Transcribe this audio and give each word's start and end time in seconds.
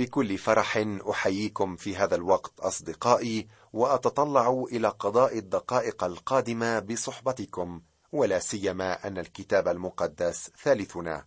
بكل 0.00 0.38
فرح 0.38 0.84
أحييكم 1.10 1.76
في 1.76 1.96
هذا 1.96 2.14
الوقت 2.14 2.60
أصدقائي 2.60 3.48
وأتطلع 3.72 4.64
إلى 4.72 4.88
قضاء 4.88 5.38
الدقائق 5.38 6.04
القادمة 6.04 6.78
بصحبتكم 6.78 7.80
ولا 8.12 8.38
سيما 8.38 9.06
أن 9.06 9.18
الكتاب 9.18 9.68
المقدس 9.68 10.50
ثالثنا. 10.62 11.24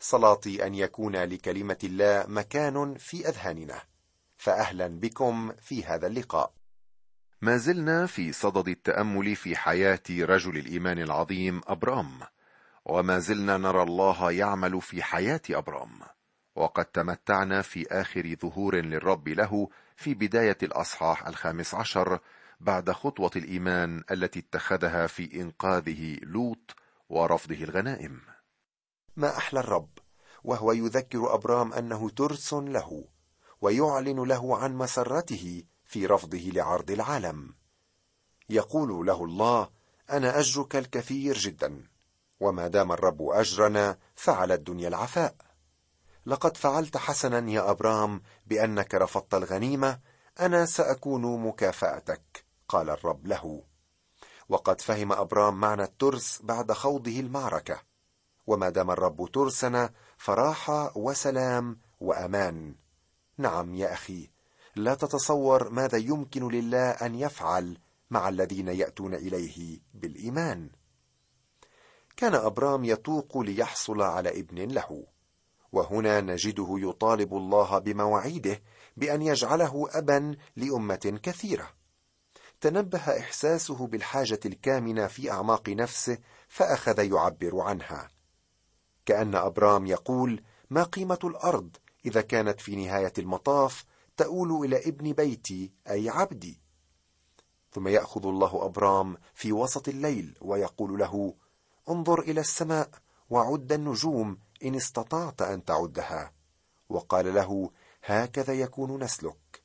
صلاتي 0.00 0.66
أن 0.66 0.74
يكون 0.74 1.16
لكلمة 1.16 1.78
الله 1.84 2.24
مكان 2.28 2.94
في 2.94 3.28
أذهاننا. 3.28 3.82
فاهلا 4.36 4.86
بكم 4.86 5.52
في 5.62 5.84
هذا 5.84 6.06
اللقاء. 6.06 6.52
ما 7.42 7.56
زلنا 7.56 8.06
في 8.06 8.32
صدد 8.32 8.68
التأمل 8.68 9.36
في 9.36 9.56
حياة 9.56 10.02
رجل 10.10 10.56
الإيمان 10.56 10.98
العظيم 10.98 11.60
أبرام 11.66 12.20
وما 12.84 13.18
زلنا 13.18 13.56
نرى 13.56 13.82
الله 13.82 14.32
يعمل 14.32 14.80
في 14.80 15.02
حياة 15.02 15.42
أبرام. 15.50 16.15
وقد 16.56 16.84
تمتعنا 16.84 17.62
في 17.62 17.86
آخر 17.90 18.36
ظهور 18.42 18.76
للرب 18.76 19.28
له 19.28 19.68
في 19.96 20.14
بداية 20.14 20.58
الأصحاح 20.62 21.26
الخامس 21.26 21.74
عشر 21.74 22.18
بعد 22.60 22.90
خطوة 22.90 23.30
الإيمان 23.36 24.04
التي 24.10 24.38
اتخذها 24.38 25.06
في 25.06 25.40
إنقاذه 25.40 26.18
لوط 26.22 26.76
ورفضه 27.08 27.54
الغنائم. 27.54 28.20
ما 29.16 29.36
أحلى 29.36 29.60
الرب؟ 29.60 29.88
وهو 30.44 30.72
يذكر 30.72 31.34
أبرام 31.34 31.72
أنه 31.72 32.10
ترس 32.10 32.52
له 32.52 33.04
ويعلن 33.60 34.24
له 34.24 34.58
عن 34.58 34.76
مسرته 34.76 35.62
في 35.84 36.06
رفضه 36.06 36.38
لعرض 36.38 36.90
العالم. 36.90 37.54
يقول 38.50 39.06
له 39.06 39.24
الله 39.24 39.70
أنا 40.10 40.38
أجرك 40.38 40.76
الكثير 40.76 41.38
جدا 41.38 41.82
وما 42.40 42.68
دام 42.68 42.92
الرب 42.92 43.22
أجرنا 43.22 43.98
فعلى 44.14 44.54
الدنيا 44.54 44.88
العفاء. 44.88 45.45
لقد 46.26 46.56
فعلت 46.56 46.96
حسنا 46.96 47.50
يا 47.50 47.70
أبرام 47.70 48.22
بأنك 48.46 48.94
رفضت 48.94 49.34
الغنيمة 49.34 50.00
أنا 50.40 50.66
سأكون 50.66 51.40
مكافأتك 51.46 52.44
قال 52.68 52.90
الرب 52.90 53.26
له. 53.26 53.62
وقد 54.48 54.80
فهم 54.80 55.12
أبرام 55.12 55.60
معنى 55.60 55.82
الترس 55.82 56.40
بعد 56.42 56.72
خوضه 56.72 57.20
المعركة. 57.20 57.80
وما 58.46 58.68
دام 58.68 58.90
الرب 58.90 59.28
ترسنا 59.32 59.92
فراحه 60.16 60.98
وسلام 60.98 61.80
وأمان. 62.00 62.74
نعم 63.38 63.74
يا 63.74 63.92
أخي 63.92 64.30
لا 64.76 64.94
تتصور 64.94 65.70
ماذا 65.70 65.98
يمكن 65.98 66.48
لله 66.48 66.90
أن 66.90 67.14
يفعل 67.14 67.78
مع 68.10 68.28
الذين 68.28 68.68
يأتون 68.68 69.14
إليه 69.14 69.80
بالإيمان. 69.94 70.70
كان 72.16 72.34
أبرام 72.34 72.84
يتوق 72.84 73.38
ليحصل 73.38 74.02
على 74.02 74.40
ابن 74.40 74.58
له. 74.58 75.15
وهنا 75.76 76.20
نجده 76.20 76.68
يطالب 76.70 77.34
الله 77.34 77.78
بمواعيده 77.78 78.62
بأن 78.96 79.22
يجعله 79.22 79.88
أبا 79.90 80.36
لأمة 80.56 81.18
كثيرة. 81.22 81.70
تنبه 82.60 82.98
إحساسه 82.98 83.86
بالحاجة 83.86 84.40
الكامنة 84.46 85.06
في 85.06 85.30
أعماق 85.30 85.68
نفسه 85.68 86.18
فأخذ 86.48 86.98
يعبر 86.98 87.60
عنها. 87.60 88.08
كأن 89.06 89.34
أبرام 89.34 89.86
يقول 89.86 90.42
ما 90.70 90.82
قيمة 90.82 91.18
الأرض 91.24 91.76
إذا 92.06 92.20
كانت 92.20 92.60
في 92.60 92.76
نهاية 92.76 93.12
المطاف 93.18 93.84
تؤول 94.16 94.64
إلى 94.64 94.88
ابن 94.88 95.12
بيتي 95.12 95.72
أي 95.90 96.08
عبدي. 96.08 96.60
ثم 97.72 97.88
يأخذ 97.88 98.26
الله 98.26 98.64
أبرام 98.64 99.16
في 99.34 99.52
وسط 99.52 99.88
الليل 99.88 100.38
ويقول 100.40 100.98
له 100.98 101.34
انظر 101.88 102.20
إلى 102.20 102.40
السماء 102.40 102.90
وعد 103.30 103.72
النجوم 103.72 104.38
إن 104.64 104.74
استطعت 104.74 105.42
أن 105.42 105.64
تعدها. 105.64 106.32
وقال 106.88 107.34
له 107.34 107.70
هكذا 108.04 108.54
يكون 108.54 109.02
نسلك. 109.02 109.62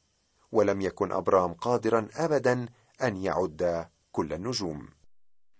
ولم 0.51 0.81
يكن 0.81 1.11
أبرام 1.11 1.53
قادرا 1.53 2.07
ابدا 2.15 2.65
أن 3.03 3.17
يعد 3.17 3.87
كل 4.11 4.33
النجوم. 4.33 4.89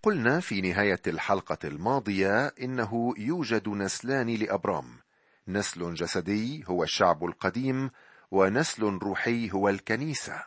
قلنا 0.04 0.40
في 0.40 0.62
نهاية 0.62 1.02
الحلقة 1.08 1.58
الماضية 1.64 2.48
إنه 2.48 3.14
يوجد 3.18 3.70
نسلان 3.70 4.30
لأبرام. 4.30 5.00
نسل 5.48 5.94
جسدي 5.94 6.64
هو 6.68 6.84
الشعب 6.84 7.26
القديم 7.26 7.92
ونسل 8.32 8.84
روحي 8.84 9.52
هو 9.52 9.70
الكنيسة. 9.70 10.44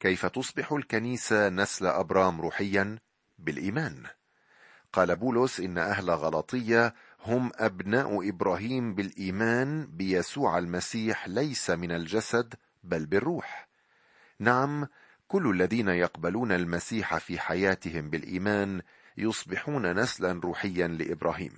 كيف 0.00 0.26
تصبح 0.26 0.72
الكنيسة 0.72 1.48
نسل 1.48 1.86
أبرام 1.86 2.40
روحيا؟ 2.40 2.98
بالإيمان. 3.38 4.06
قال 4.92 5.16
بولس 5.16 5.60
إن 5.60 5.78
أهل 5.78 6.10
غلطيه 6.10 6.94
هم 7.28 7.50
أبناء 7.54 8.28
إبراهيم 8.28 8.94
بالإيمان 8.94 9.86
بيسوع 9.86 10.58
المسيح 10.58 11.28
ليس 11.28 11.70
من 11.70 11.92
الجسد 11.92 12.54
بل 12.84 13.06
بالروح. 13.06 13.68
نعم 14.38 14.86
كل 15.28 15.50
الذين 15.50 15.88
يقبلون 15.88 16.52
المسيح 16.52 17.18
في 17.18 17.38
حياتهم 17.38 18.10
بالإيمان 18.10 18.82
يصبحون 19.16 20.00
نسلا 20.00 20.40
روحيا 20.44 20.88
لإبراهيم. 20.88 21.52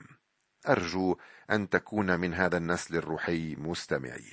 أرجو 0.69 1.16
أن 1.50 1.69
تكون 1.69 2.20
من 2.20 2.34
هذا 2.34 2.56
النسل 2.56 2.97
الروحي 2.97 3.56
مستمعي. 3.56 4.32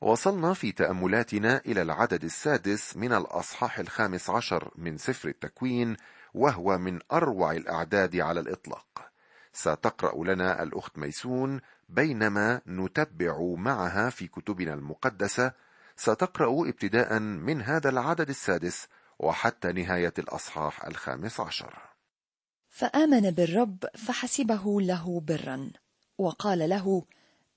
وصلنا 0.00 0.54
في 0.54 0.72
تأملاتنا 0.72 1.62
إلى 1.66 1.82
العدد 1.82 2.24
السادس 2.24 2.96
من 2.96 3.12
الأصحاح 3.12 3.78
الخامس 3.78 4.30
عشر 4.30 4.72
من 4.76 4.96
سفر 4.96 5.28
التكوين 5.28 5.96
وهو 6.34 6.78
من 6.78 6.98
أروع 7.12 7.52
الأعداد 7.52 8.16
على 8.16 8.40
الإطلاق. 8.40 9.07
ستقرأ 9.58 10.24
لنا 10.24 10.62
الأخت 10.62 10.98
ميسون 10.98 11.60
بينما 11.88 12.60
نتبع 12.66 13.54
معها 13.56 14.10
في 14.10 14.26
كتبنا 14.28 14.74
المقدسة. 14.74 15.52
ستقرأ 15.96 16.68
ابتداء 16.68 17.18
من 17.18 17.62
هذا 17.62 17.90
العدد 17.90 18.28
السادس 18.28 18.88
وحتى 19.18 19.72
نهاية 19.72 20.14
الأصحاح 20.18 20.84
الخامس 20.86 21.40
عشر. 21.40 21.78
فآمن 22.70 23.30
بالرب 23.30 23.84
فحسبه 23.94 24.80
له 24.80 25.20
برا 25.20 25.70
وقال 26.18 26.68
له 26.68 27.04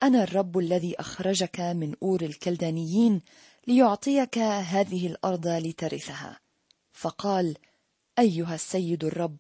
أنا 0.03 0.23
الرب 0.23 0.57
الذي 0.57 0.99
أخرجك 0.99 1.59
من 1.59 1.95
أور 2.03 2.21
الكلدانيين 2.21 3.21
ليعطيك 3.67 4.37
هذه 4.37 5.07
الأرض 5.07 5.47
لترثها. 5.47 6.39
فقال 6.91 7.57
أيها 8.19 8.55
السيد 8.55 9.03
الرب 9.03 9.37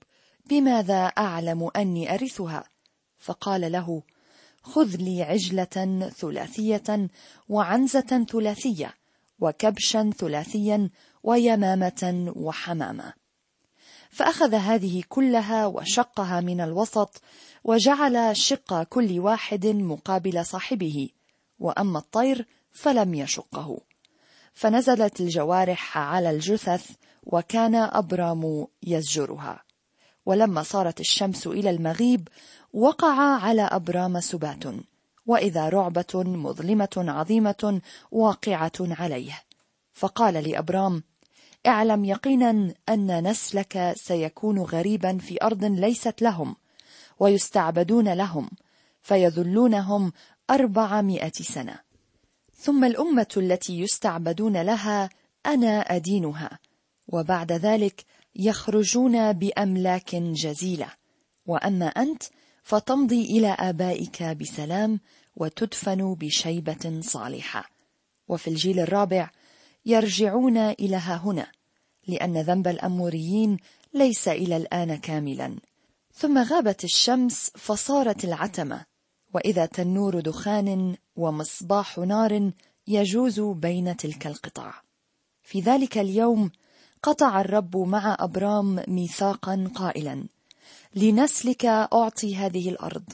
بماذا 0.51 1.05
أعلم 1.05 1.69
أني 1.75 2.13
أرثها؟ 2.13 2.63
فقال 3.19 3.71
له 3.71 4.03
خذ 4.63 4.95
لي 4.95 5.23
عجلة 5.23 6.09
ثلاثية 6.17 7.09
وعنزة 7.49 8.25
ثلاثية 8.31 8.93
وكبشا 9.39 10.11
ثلاثيا 10.17 10.89
ويمامة 11.23 12.33
وحمامة. 12.35 13.13
فأخذ 14.09 14.55
هذه 14.55 15.03
كلها 15.09 15.65
وشقها 15.65 16.41
من 16.41 16.61
الوسط 16.61 17.21
وجعل 17.63 18.37
شق 18.37 18.83
كل 18.83 19.19
واحد 19.19 19.65
مقابل 19.67 20.45
صاحبه 20.45 21.09
وأما 21.59 21.99
الطير 21.99 22.47
فلم 22.71 23.13
يشقه. 23.13 23.77
فنزلت 24.53 25.21
الجوارح 25.21 25.97
على 25.97 26.29
الجثث 26.29 26.91
وكان 27.23 27.75
أبرام 27.75 28.67
يزجرها. 28.83 29.70
ولما 30.25 30.63
صارت 30.63 30.99
الشمس 30.99 31.47
إلى 31.47 31.69
المغيب 31.69 32.27
وقع 32.73 33.43
على 33.43 33.61
أبرام 33.61 34.19
سبات 34.19 34.63
وإذا 35.25 35.69
رعبة 35.69 36.13
مظلمة 36.15 36.89
عظيمة 36.97 37.81
واقعة 38.11 38.71
عليه. 38.79 39.43
فقال 39.93 40.33
لأبرام 40.49 41.03
اعلم 41.67 42.05
يقينا 42.05 42.73
أن 42.89 43.27
نسلك 43.27 43.93
سيكون 43.95 44.59
غريبا 44.59 45.17
في 45.17 45.37
أرض 45.43 45.63
ليست 45.63 46.21
لهم 46.21 46.55
ويستعبدون 47.19 48.13
لهم 48.13 48.49
فيذلونهم 49.01 50.13
أربعمائة 50.49 51.31
سنة. 51.31 51.79
ثم 52.55 52.83
الأمة 52.83 53.33
التي 53.37 53.79
يستعبدون 53.79 54.61
لها 54.61 55.09
أنا 55.45 55.79
أدينها 55.79 56.59
وبعد 57.07 57.51
ذلك 57.51 58.05
يخرجون 58.35 59.33
بأملاك 59.33 60.15
جزيلة. 60.15 60.87
وأما 61.45 61.85
أنت 61.85 62.23
فتمضي 62.63 63.21
إلى 63.25 63.47
آبائك 63.59 64.23
بسلام 64.23 64.99
وتدفن 65.35 66.13
بشيبة 66.13 67.01
صالحة. 67.01 67.69
وفي 68.27 68.47
الجيل 68.47 68.79
الرابع 68.79 69.29
يرجعون 69.85 70.57
إلى 70.57 70.95
هنا 70.95 71.51
لأن 72.07 72.37
ذنب 72.37 72.67
الأموريين 72.67 73.57
ليس 73.93 74.27
إلى 74.27 74.57
الآن 74.57 74.95
كاملا. 74.95 75.55
ثم 76.13 76.37
غابت 76.37 76.83
الشمس 76.83 77.51
فصارت 77.55 78.23
العتمة 78.23 78.85
وإذا 79.33 79.65
تنور 79.65 80.19
دخان 80.19 80.95
ومصباح 81.15 81.97
نار 81.97 82.51
يجوز 82.87 83.39
بين 83.39 83.97
تلك 83.97 84.27
القطع. 84.27 84.73
في 85.43 85.59
ذلك 85.59 85.97
اليوم 85.97 86.51
قطع 87.03 87.41
الرب 87.41 87.77
مع 87.77 88.17
أبرام 88.19 88.83
ميثاقا 88.87 89.71
قائلا 89.75 90.25
لنسلك 90.95 91.65
أعطي 91.65 92.35
هذه 92.35 92.69
الأرض 92.69 93.09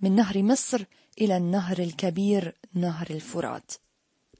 من 0.00 0.16
نهر 0.16 0.42
مصر 0.42 0.84
إلى 1.20 1.36
النهر 1.36 1.78
الكبير 1.78 2.54
نهر 2.74 3.06
الفرات. 3.10 3.72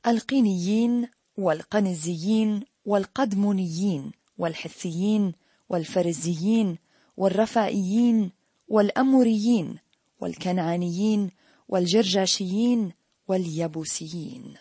القينيين 0.07 1.09
والقنزيين 1.39 2.65
والقدمونيين 2.85 4.13
والحثيين 4.39 5.33
والفرزيين 5.69 6.79
والرفائيين 7.17 8.33
والأموريين 8.69 9.79
والكنعانيين 10.21 11.31
والجرجاشيين 11.69 12.93
واليبوسيين 13.29 14.55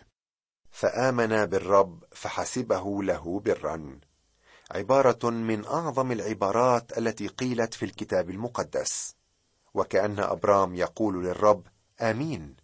فآمن 0.71 1.45
بالرب 1.45 2.03
فحسبه 2.11 3.03
له 3.03 3.39
برا. 3.39 3.99
عبارة 4.71 5.29
من 5.29 5.65
أعظم 5.65 6.11
العبارات 6.11 6.97
التي 6.97 7.27
قيلت 7.27 7.73
في 7.73 7.85
الكتاب 7.85 8.29
المقدس. 8.29 9.15
وكأن 9.73 10.19
أبرام 10.19 10.75
يقول 10.75 11.25
للرب 11.25 11.63
آمين. 12.01 12.55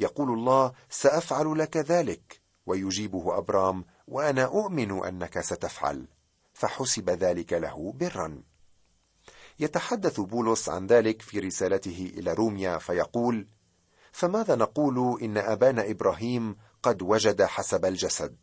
يقول 0.00 0.30
الله 0.30 0.72
سأفعل 0.90 1.58
لك 1.58 1.76
ذلك. 1.76 2.40
ويجيبه 2.66 3.38
أبرام 3.38 3.84
وأنا 4.08 4.44
أؤمن 4.44 5.04
أنك 5.04 5.40
ستفعل. 5.40 6.06
فحسب 6.54 7.10
ذلك 7.10 7.52
له 7.52 7.92
برا. 7.96 8.42
يتحدث 9.60 10.20
بولس 10.20 10.68
عن 10.68 10.86
ذلك 10.86 11.22
في 11.22 11.38
رسالته 11.38 12.12
إلى 12.16 12.32
روميا 12.32 12.78
فيقول 12.78 13.46
فماذا 14.12 14.54
نقول 14.54 15.20
إن 15.22 15.38
أبانا 15.38 15.90
إبراهيم 15.90 16.56
قد 16.82 17.02
وجد 17.02 17.42
حسب 17.42 17.84
الجسد؟ 17.84 18.36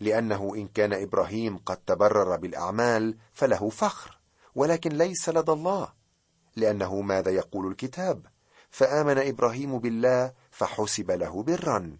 لأنه 0.00 0.52
إن 0.54 0.68
كان 0.68 0.92
إبراهيم 0.92 1.58
قد 1.58 1.76
تبرر 1.76 2.36
بالأعمال 2.36 3.16
فله 3.32 3.68
فخر 3.68 4.18
ولكن 4.54 4.90
ليس 4.90 5.28
لدى 5.28 5.52
الله 5.52 5.92
لأنه 6.56 7.00
ماذا 7.00 7.30
يقول 7.30 7.66
الكتاب؟ 7.66 8.26
فآمن 8.70 9.18
إبراهيم 9.18 9.78
بالله 9.78 10.32
فحسب 10.50 11.10
له 11.10 11.42
برا. 11.42 11.96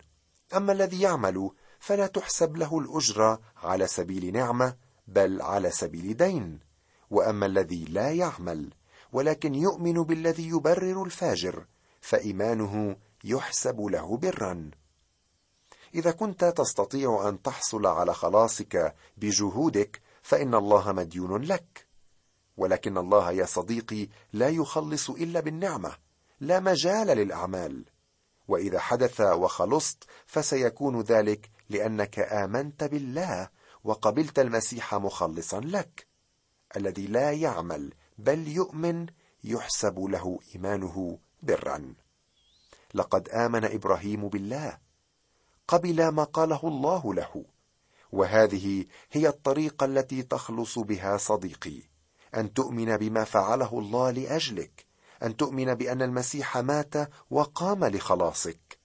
أما 0.56 0.72
الذي 0.72 1.00
يعمل 1.00 1.50
فلا 1.78 2.06
تحسب 2.06 2.56
له 2.56 2.78
الاجره 2.78 3.40
على 3.62 3.86
سبيل 3.86 4.32
نعمة 4.32 4.76
بل 5.06 5.42
على 5.42 5.70
سبيل 5.70 6.16
دين. 6.16 6.60
وأما 7.10 7.46
الذي 7.46 7.84
لا 7.84 8.10
يعمل 8.10 8.70
ولكن 9.12 9.54
يؤمن 9.54 10.02
بالذي 10.02 10.48
يبرر 10.48 11.04
الفاجر 11.04 11.66
فإيمانه 12.00 12.96
يحسب 13.24 13.80
له 13.80 14.16
برا. 14.16 14.70
إذا 15.94 16.10
كنت 16.10 16.44
تستطيع 16.44 17.28
أن 17.28 17.42
تحصل 17.42 17.86
على 17.86 18.14
خلاصك 18.14 18.94
بجهودك 19.16 20.00
فإن 20.22 20.54
الله 20.54 20.92
مديون 20.92 21.42
لك. 21.42 21.86
ولكن 22.56 22.98
الله 22.98 23.32
يا 23.32 23.44
صديقي 23.44 24.08
لا 24.32 24.48
يخلص 24.48 25.10
إلا 25.10 25.40
بالنعمة 25.40 25.92
لا 26.40 26.60
مجال 26.60 27.06
للأعمال. 27.06 27.84
وإذا 28.48 28.80
حدث 28.80 29.20
وخلصت 29.20 30.04
فسيكون 30.26 31.00
ذلك 31.00 31.50
لأنك 31.70 32.18
آمنت 32.18 32.84
بالله 32.84 33.48
وقبلت 33.84 34.38
المسيح 34.38 34.94
مخلصا 34.94 35.60
لك. 35.60 36.06
الذي 36.76 37.06
لا 37.06 37.32
يعمل 37.32 37.94
بل 38.18 38.48
يؤمن 38.48 39.06
يحسب 39.44 39.98
له 39.98 40.38
إيمانه 40.54 41.18
برا. 41.42 41.94
لقد 42.94 43.28
آمن 43.28 43.64
إبراهيم 43.64 44.28
بالله. 44.28 44.89
قبل 45.70 46.08
ما 46.08 46.24
قاله 46.24 46.60
الله 46.64 47.14
له. 47.14 47.44
وهذه 48.12 48.84
هي 49.12 49.28
الطريقة 49.28 49.84
التي 49.84 50.22
تخلص 50.22 50.78
بها 50.78 51.16
صديقي. 51.16 51.82
أن 52.34 52.52
تؤمن 52.52 52.96
بما 52.96 53.24
فعله 53.24 53.78
الله 53.78 54.10
لأجلك. 54.10 54.86
أن 55.22 55.36
تؤمن 55.36 55.74
بأن 55.74 56.02
المسيح 56.02 56.58
مات 56.58 56.94
وقام 57.30 57.84
لخلاصك. 57.84 58.78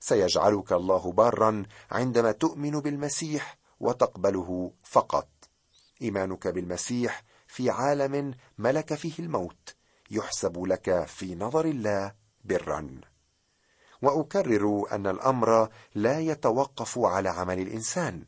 سيجعلك 0.00 0.72
الله 0.72 1.12
بارا 1.12 1.62
عندما 1.90 2.32
تؤمن 2.32 2.80
بالمسيح 2.80 3.58
وتقبله 3.80 4.72
فقط. 4.82 5.28
إيمانك 6.02 6.48
بالمسيح 6.48 7.24
في 7.46 7.70
عالم 7.70 8.34
ملك 8.58 8.94
فيه 8.94 9.24
الموت. 9.24 9.74
يحسب 10.10 10.62
لك 10.62 11.04
في 11.06 11.34
نظر 11.34 11.64
الله 11.64 12.12
برا. 12.44 13.00
وأكرر 14.02 14.86
أن 14.92 15.06
الأمر 15.06 15.68
لا 15.94 16.20
يتوقف 16.20 16.98
على 16.98 17.28
عمل 17.28 17.58
الإنسان 17.58 18.24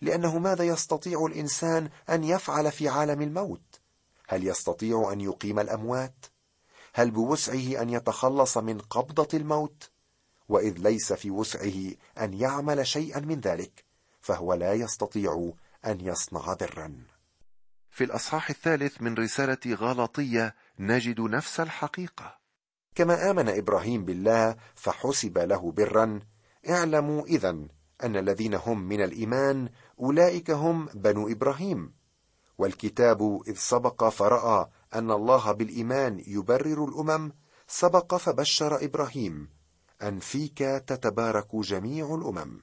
لأنه 0.00 0.38
ماذا 0.38 0.64
يستطيع 0.64 1.26
الإنسان 1.26 1.90
أن 2.10 2.24
يفعل 2.24 2.72
في 2.72 2.88
عالم 2.88 3.22
الموت؟ 3.22 3.80
هل 4.28 4.46
يستطيع 4.46 5.12
أن 5.12 5.20
يقيم 5.20 5.58
الأموات؟ 5.58 6.26
هل 6.94 7.10
بوسعه 7.10 7.82
أن 7.82 7.90
يتخلص 7.90 8.58
من 8.58 8.78
قبضة 8.78 9.28
الموت؟ 9.34 9.90
وإذ 10.48 10.78
ليس 10.78 11.12
في 11.12 11.30
وسعه 11.30 11.92
أن 12.18 12.34
يعمل 12.34 12.86
شيئا 12.86 13.20
من 13.20 13.40
ذلك 13.40 13.84
فهو 14.20 14.54
لا 14.54 14.72
يستطيع 14.72 15.52
أن 15.86 16.00
يصنع 16.00 16.52
برا 16.52 16.94
في 17.90 18.04
الأصحاح 18.04 18.50
الثالث 18.50 19.02
من 19.02 19.14
رسالة 19.14 19.58
غالاطيه 19.66 20.54
نجد 20.78 21.20
نفس 21.20 21.60
الحقيقة. 21.60 22.37
كما 22.98 23.30
آمن 23.30 23.48
إبراهيم 23.48 24.04
بالله 24.04 24.56
فحسب 24.74 25.38
له 25.38 25.72
برا. 25.72 26.20
اعلموا 26.68 27.26
اذا 27.26 27.50
أن 28.02 28.16
الذين 28.16 28.54
هم 28.54 28.88
من 28.88 29.00
الإيمان 29.00 29.68
أولئك 30.00 30.50
هم 30.50 30.86
بنو 30.86 31.28
إبراهيم. 31.28 31.94
والكتاب 32.58 33.42
إذ 33.48 33.54
سبق 33.54 34.08
فرأى 34.08 34.66
أن 34.94 35.10
الله 35.10 35.52
بالإيمان 35.52 36.22
يبرر 36.26 36.84
الأمم 36.84 37.32
سبق 37.68 38.14
فبشر 38.14 38.84
إبراهيم. 38.84 39.48
ان 40.02 40.18
فيك 40.18 40.58
تتبارك 40.58 41.56
جميع 41.56 42.14
الأمم. 42.14 42.62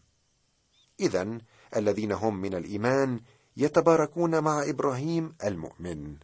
اذا 0.99 1.37
الذين 1.75 2.11
هم 2.11 2.41
من 2.41 2.53
الإيمان 2.53 3.19
يتباركون 3.57 4.43
مع 4.43 4.69
إبراهيم 4.69 5.35
المؤمن. 5.43 6.17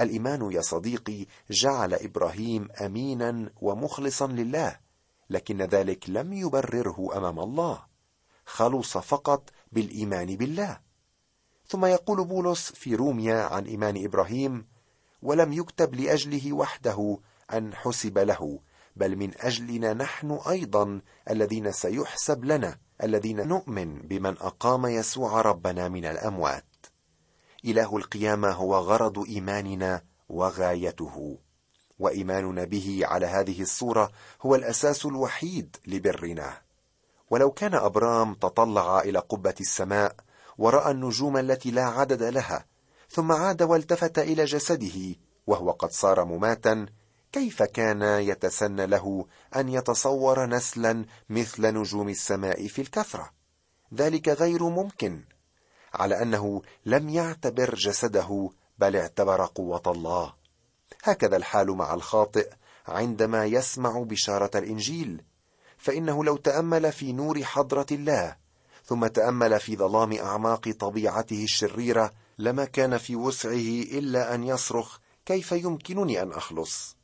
الإيمان 0.00 0.52
يا 0.52 0.60
صديقي 0.60 1.26
جعل 1.50 1.94
إبراهيم 1.94 2.68
أمينا 2.80 3.50
ومخلصا 3.60 4.26
لله 4.26 4.76
لكن 5.30 5.62
ذلك 5.62 6.10
لم 6.10 6.32
يبرره 6.32 7.16
أمام 7.16 7.40
الله 7.40 7.84
خلص 8.46 8.98
فقط 8.98 9.50
بالإيمان 9.72 10.36
بالله. 10.36 10.80
ثم 11.66 11.84
يقول 11.84 12.24
بولس 12.24 12.72
في 12.72 12.94
روميا 12.94 13.42
عن 13.42 13.64
إيمان 13.64 14.04
إبراهيم 14.04 14.66
ولم 15.22 15.52
يكتب 15.52 15.94
لأجله 15.94 16.52
وحده 16.52 17.18
أن 17.52 17.74
حسب 17.74 18.18
له 18.18 18.58
بل 18.96 19.16
من 19.16 19.32
أجلنا 19.40 19.94
نحن 19.94 20.38
أيضا 20.48 21.00
الذين 21.30 21.72
سيحسب 21.72 22.44
لنا 22.44 22.78
الذين 23.02 23.48
نؤمن 23.48 23.98
بمن 23.98 24.34
أقام 24.38 24.86
يسوع 24.86 25.40
ربنا 25.40 25.88
من 25.88 26.04
الأموات. 26.04 26.64
إله 27.64 27.96
القيامة 27.96 28.50
هو 28.50 28.76
غرض 28.76 29.18
إيماننا 29.28 30.02
وغايته. 30.28 31.38
وإيماننا 31.98 32.64
به 32.64 33.00
على 33.02 33.26
هذه 33.26 33.62
الصورة 33.62 34.10
هو 34.42 34.54
الأساس 34.54 35.06
الوحيد 35.06 35.76
لبرنا. 35.86 36.60
ولو 37.30 37.50
كان 37.50 37.74
أبرام 37.74 38.34
تطلع 38.34 39.00
إلى 39.00 39.18
قبة 39.18 39.54
السماء 39.60 40.16
ورأى 40.58 40.90
النجوم 40.90 41.36
التي 41.36 41.70
لا 41.70 41.84
عدد 41.84 42.22
لها 42.22 42.64
ثم 43.10 43.32
عاد 43.32 43.62
والتفت 43.62 44.18
إلى 44.18 44.44
جسده 44.44 45.14
وهو 45.46 45.70
قد 45.70 45.90
صار 45.90 46.24
مماتا 46.24 46.86
كيف 47.32 47.62
كان 47.62 48.02
يتسنى 48.02 48.86
له 48.86 49.26
أن 49.56 49.68
يتصور 49.68 50.46
نسلا 50.46 51.04
مثل 51.30 51.74
نجوم 51.74 52.08
السماء 52.08 52.66
في 52.66 52.82
الكثرة؟ 52.82 53.30
ذلك 53.94 54.28
غير 54.28 54.68
ممكن. 54.68 55.24
على 55.94 56.22
أنه 56.22 56.62
لم 56.86 57.08
يعتبر 57.08 57.74
جسده 57.74 58.50
بل 58.78 58.96
اعتبر 58.96 59.44
قوة 59.44 59.82
الله. 59.86 60.34
هكذا 61.04 61.36
الحال 61.36 61.70
مع 61.70 61.94
الخاطئ 61.94 62.50
عندما 62.88 63.44
يسمع 63.44 64.02
بشارة 64.02 64.58
الإنجيل. 64.58 65.22
فإنه 65.78 66.24
لو 66.24 66.36
تأمل 66.36 66.92
في 66.92 67.12
نور 67.12 67.44
حضرة 67.44 67.86
الله 67.92 68.36
ثم 68.84 69.06
تأمل 69.06 69.60
في 69.60 69.76
ظلام 69.76 70.12
أعماق 70.12 70.70
طبيعته 70.70 71.44
الشريرة 71.44 72.12
لما 72.38 72.64
كان 72.64 72.98
في 72.98 73.16
وسعه 73.16 73.98
إلا 73.98 74.34
أن 74.34 74.44
يصرخ 74.44 74.98
كيف 75.26 75.52
يمكنني 75.52 76.22
أن 76.22 76.32
أخلص؟ 76.32 76.96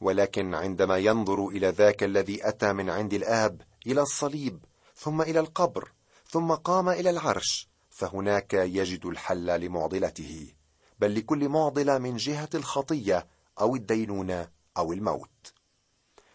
ولكن 0.00 0.54
عندما 0.54 0.98
ينظر 0.98 1.48
إلى 1.48 1.68
ذاك 1.68 2.02
الذي 2.02 2.48
أتى 2.48 2.72
من 2.72 2.90
عند 2.90 3.14
الآب 3.14 3.62
إلى 3.86 4.02
الصليب 4.02 4.64
ثم 4.96 5.22
إلى 5.22 5.40
القبر 5.40 5.92
ثم 6.28 6.52
قام 6.52 6.88
إلى 6.88 7.10
العرش 7.10 7.68
فهناك 7.94 8.54
يجد 8.54 9.06
الحل 9.06 9.60
لمعضلته 9.60 10.52
بل 10.98 11.14
لكل 11.14 11.48
معضلة 11.48 11.98
من 11.98 12.16
جهة 12.16 12.48
الخطية 12.54 13.26
أو 13.60 13.76
الدينونة 13.76 14.48
أو 14.76 14.92
الموت. 14.92 15.54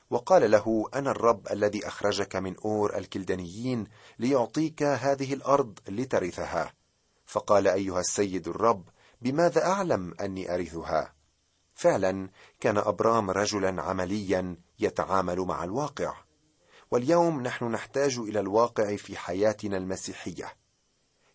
وقال 0.10 0.52
له 0.52 0.90
أنا 0.94 1.12
الرب 1.12 1.48
الذي 1.52 1.88
أخرجك 1.88 2.36
من 2.36 2.56
أور 2.66 2.98
الكلدانيين 2.98 3.88
ليعطيك 4.20 4.84
هذه 4.84 5.34
الأرض 5.34 5.80
لترثها. 5.88 6.74
فقال 7.26 7.68
أيها 7.68 8.00
السيد 8.00 8.48
الرب 8.48 8.90
بماذا 9.22 9.66
أعلم 9.66 10.14
أني 10.22 10.56
أرثها؟ 10.56 11.14
فعلا 11.74 12.30
كان 12.60 12.78
أبرام 12.78 13.32
رجلا 13.32 13.82
عمليا 13.82 14.58
يتعامل 14.80 15.40
مع 15.40 15.64
الواقع. 15.64 16.14
واليوم 16.92 17.42
نحن 17.42 17.66
نحتاج 17.66 18.18
إلى 18.18 18.40
الواقع 18.40 18.96
في 18.96 19.18
حياتنا 19.18 19.78
المسيحية. 19.78 20.60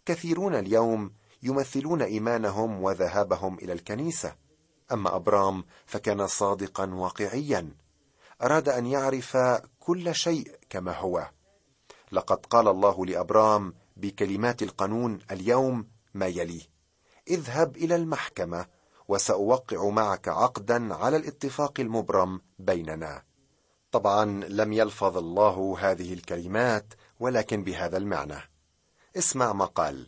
كثيرون 0.07 0.55
اليوم 0.55 1.13
يمثلون 1.43 2.03
إيمانهم 2.03 2.83
وذهابهم 2.83 3.59
إلى 3.59 3.73
الكنيسة. 3.73 4.35
أما 4.93 5.17
أبرام 5.17 5.65
فكان 5.87 6.27
صادقا 6.27 6.95
واقعيا. 6.95 7.71
أراد 8.43 8.69
أن 8.69 8.87
يعرف 8.87 9.37
كل 9.81 10.15
شيء 10.15 10.57
كما 10.71 10.99
هو. 10.99 11.31
لقد 12.13 12.47
قال 12.47 12.69
الله 12.69 13.07
لأبرام 13.07 13.75
بكلمات 13.97 14.63
القانون 14.63 15.19
اليوم 15.31 15.89
ما 16.15 16.27
يلي 16.27 16.63
اذهب 17.31 17.77
إلى 17.77 17.97
المحكمة 17.97 18.67
وسأوقع 19.09 19.89
معك 19.89 20.29
عقدا 20.29 20.95
على 20.95 21.17
الاتفاق 21.17 21.81
المبرم 21.81 22.41
بيننا. 22.59 23.23
طبعا 23.93 24.25
لم 24.49 24.73
يلفظ 24.73 25.17
الله 25.17 25.77
هذه 25.81 26.13
الكلمات 26.13 26.95
ولكن 27.21 27.65
بهذا 27.65 27.97
المعنى. 27.97 28.54
اسمع 29.17 29.53
ما 29.53 29.65
قال. 29.65 30.07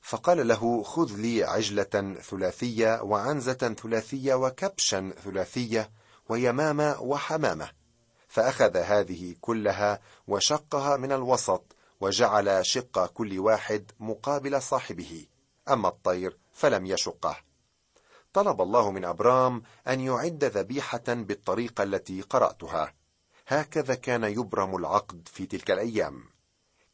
فقال 0.00 0.48
له 0.48 0.82
خذ 0.82 1.12
لي 1.16 1.44
عجلة 1.44 2.14
ثلاثية 2.30 3.02
وعنزة 3.02 3.74
ثلاثية 3.82 4.34
وكبشا 4.34 5.12
ثلاثية 5.24 5.90
ويمامة 6.28 7.00
وحمامة. 7.00 7.70
فأخذ 8.28 8.76
هذه 8.76 9.34
كلها 9.40 10.00
وشقها 10.28 10.96
من 10.96 11.12
الوسط 11.12 11.76
وجعل 12.00 12.66
شق 12.66 13.06
كل 13.06 13.38
واحد 13.38 13.90
مقابل 14.00 14.62
صاحبه. 14.62 15.26
أما 15.68 15.88
الطير 15.88 16.38
فلم 16.52 16.86
يشقه. 16.86 17.36
طلب 18.32 18.62
الله 18.62 18.90
من 18.90 19.04
أبرام 19.04 19.62
أن 19.88 20.00
يعد 20.00 20.44
ذبيحة 20.44 21.04
بالطريقة 21.08 21.82
التي 21.82 22.20
قرأتها. 22.20 22.94
هكذا 23.46 23.94
كان 23.94 24.24
يبرم 24.24 24.76
العقد 24.76 25.28
في 25.32 25.46
تلك 25.46 25.70
الأيام. 25.70 26.33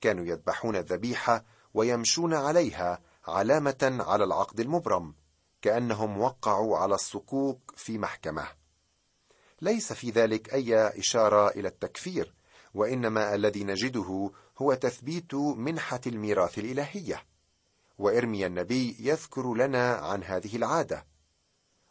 كانوا 0.01 0.27
يذبحون 0.27 0.77
الذبيحة 0.77 1.45
ويمشون 1.75 2.35
عليها 2.35 3.01
علامة 3.27 3.99
على 4.01 4.25
العقد 4.25 4.61
المبرم 4.61 5.15
كأنهم 5.63 6.21
وقعوا 6.21 6.79
على 6.79 6.95
الصكوك 6.95 7.73
في 7.77 7.99
محكمة. 7.99 8.47
ليس 9.63 9.93
في 9.93 10.11
ذلك 10.11 10.55
أي 10.55 10.89
إشارة 10.99 11.49
إلى 11.49 11.69
التكفير 11.69 12.35
وإنما 12.75 13.35
الذي 13.35 13.65
نجده 13.65 14.31
هو 14.59 14.75
تثبيت 14.75 15.35
منحة 15.35 16.01
الميراث 16.07 16.59
الإلهية. 16.59 17.27
وارميا 17.99 18.47
النبي 18.47 18.97
يذكر 19.01 19.55
لنا 19.55 19.95
عن 19.95 20.25
هذه 20.25 20.57
العادة. 20.57 21.07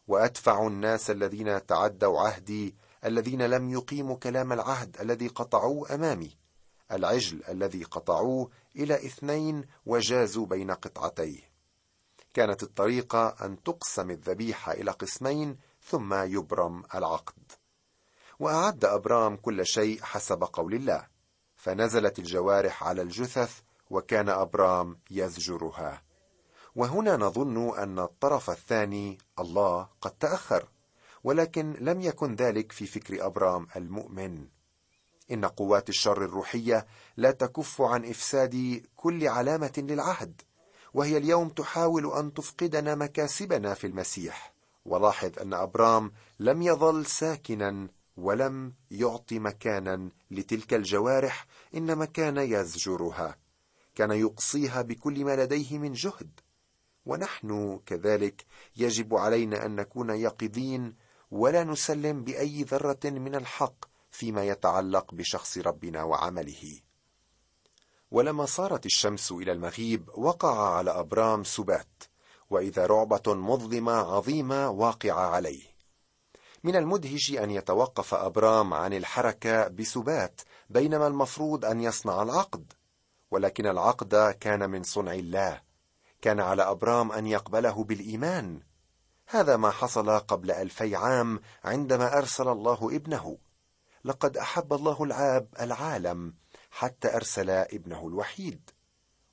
وأدفع 0.08 0.68
الناس 0.68 1.10
الذين 1.10 1.66
تعدوا 1.66 2.20
عهدي 2.20 2.76
الذين 3.06 3.42
لم 3.42 3.70
يقيموا 3.70 4.16
كلام 4.16 4.54
العهد 4.54 4.98
الذي 5.02 5.28
قطعوه 5.28 5.96
أمامي. 5.96 6.38
العجل 6.92 7.44
الذي 7.50 7.84
قطعوه 7.84 8.50
إلى 8.76 8.96
اثنين 8.96 9.66
وجازوا 9.86 10.46
بين 10.46 10.72
قطعتيه. 10.72 11.50
كانت 12.34 12.64
الطريقة 12.64 13.36
أن 13.42 13.64
تقسم 13.64 14.12
الذبيحة 14.12 14.72
إلى 14.72 14.92
قسمين 14.92 15.58
ثم 15.84 16.14
يبرم 16.14 16.84
العقد. 16.96 17.52
وأعد 18.40 18.86
أبرام 18.86 19.36
كل 19.36 19.66
شيء 19.66 20.02
حسب 20.02 20.44
قول 20.44 20.74
الله. 20.74 21.08
فنزلت 21.56 22.20
الجوارح 22.20 22.84
على 22.84 23.02
الجثث 23.02 23.60
وكان 23.90 24.30
أبرام 24.30 25.00
يزجرها. 25.12 26.02
وهنا 26.76 27.18
نظن 27.18 27.78
أن 27.78 28.00
الطرف 28.00 28.50
الثاني 28.50 29.18
الله 29.40 29.88
قد 30.02 30.12
تأخر 30.12 30.70
ولكن 31.24 31.74
لم 31.80 32.02
يكن 32.02 32.36
ذلك 32.36 32.72
في 32.72 32.86
فكر 32.86 33.26
أبرام 33.26 33.68
المؤمن. 33.76 34.48
إن 35.32 35.46
قوات 35.46 35.90
الشر 35.90 36.26
الروحية 36.26 36.86
لا 37.18 37.32
تكف 37.32 37.82
عن 37.82 38.06
إفساد 38.06 38.84
كل 38.96 39.28
علامة 39.28 39.74
للعهد 39.78 40.42
وهي 40.94 41.18
اليوم 41.18 41.50
تحاول 41.50 42.14
أن 42.14 42.34
تفقدنا 42.34 42.96
مكاسبنا 42.96 43.74
في 43.74 43.88
المسيح. 43.88 44.54
ولاحظ 44.86 45.40
أن 45.40 45.54
أبرام 45.54 46.12
لم 46.40 46.62
يظل 46.62 47.06
ساكنا 47.06 47.88
ولم 48.18 48.74
يعطي 48.92 49.40
مكانا 49.40 50.10
لتلك 50.32 50.74
الجوارح 50.74 51.48
إنما 51.76 52.06
كان 52.06 52.38
يزجرها 52.38 53.38
كان 53.96 54.12
يقصيها 54.12 54.82
بكل 54.82 55.26
ما 55.26 55.36
لديه 55.36 55.78
من 55.78 55.94
جهد. 55.94 56.30
ونحن 57.06 57.80
كذلك 57.86 58.46
يجب 58.78 59.16
علينا 59.16 59.66
أن 59.66 59.76
نكون 59.76 60.10
يقظين 60.10 60.96
ولا 61.32 61.64
نسلم 61.64 62.24
بأي 62.24 62.64
ذرة 62.64 63.00
من 63.06 63.36
الحق 63.36 63.86
فيما 64.20 64.44
يتعلق 64.44 65.14
بشخص 65.14 65.58
ربنا 65.58 66.04
وعمله. 66.04 66.80
ولما 68.12 68.46
صارت 68.46 68.86
الشمس 68.86 69.32
إلى 69.32 69.52
المغيب 69.52 70.10
وقع 70.18 70.76
على 70.76 70.92
أبرام 70.92 71.44
سبات 71.44 72.04
وإذا 72.50 72.86
رعبة 72.86 73.34
مظلمة 73.34 73.92
عظيمة 73.92 74.70
واقعة 74.70 75.30
عليه. 75.30 75.64
من 76.64 76.76
المدهش 76.76 77.32
أن 77.32 77.52
يتوقف 77.52 78.14
أبرام 78.14 78.74
عن 78.74 78.94
الحركة 78.94 79.68
بسبات 79.68 80.42
بينما 80.70 81.08
المفروض 81.08 81.66
أن 81.66 81.82
يصنع 81.82 82.22
العقد. 82.22 82.74
ولكن 83.32 83.68
العقد 83.68 84.16
كان 84.40 84.70
من 84.70 84.84
صنع 84.84 85.14
الله. 85.14 85.62
كان 86.22 86.40
على 86.40 86.64
أبرام 86.64 87.12
أن 87.12 87.28
يقبله 87.28 87.84
بالإيمان. 87.84 88.62
هذا 89.28 89.58
ما 89.58 89.72
حصل 89.72 90.20
قبل 90.20 90.52
ألفي 90.52 90.96
عام 90.96 91.40
عندما 91.64 92.18
أرسل 92.18 92.48
الله 92.48 92.90
ابنه. 92.96 93.38
لقد 94.04 94.38
أحب 94.38 94.74
الله 94.74 95.04
العاب 95.04 95.48
العالم 95.60 96.34
حتى 96.72 97.16
أرسل 97.16 97.50
ابنه 97.50 98.08
الوحيد. 98.08 98.70